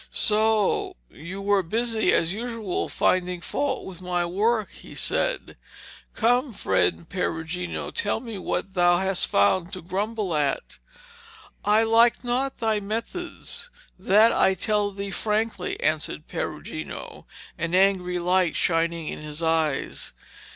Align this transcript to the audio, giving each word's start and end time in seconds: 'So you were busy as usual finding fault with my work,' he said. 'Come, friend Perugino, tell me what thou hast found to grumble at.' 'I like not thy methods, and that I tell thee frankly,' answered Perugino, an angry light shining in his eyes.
'So 0.09 0.95
you 1.11 1.43
were 1.43 1.61
busy 1.61 2.11
as 2.11 2.33
usual 2.33 2.89
finding 2.89 3.39
fault 3.39 3.85
with 3.85 4.01
my 4.01 4.25
work,' 4.25 4.71
he 4.71 4.95
said. 4.95 5.55
'Come, 6.15 6.53
friend 6.53 7.07
Perugino, 7.07 7.91
tell 7.91 8.19
me 8.19 8.39
what 8.39 8.73
thou 8.73 8.97
hast 8.97 9.27
found 9.27 9.71
to 9.73 9.81
grumble 9.83 10.35
at.' 10.35 10.79
'I 11.63 11.83
like 11.83 12.23
not 12.23 12.57
thy 12.57 12.79
methods, 12.79 13.69
and 13.99 14.07
that 14.07 14.31
I 14.31 14.55
tell 14.55 14.89
thee 14.89 15.11
frankly,' 15.11 15.79
answered 15.79 16.27
Perugino, 16.27 17.27
an 17.59 17.75
angry 17.75 18.17
light 18.17 18.55
shining 18.55 19.07
in 19.07 19.19
his 19.19 19.43
eyes. 19.43 20.13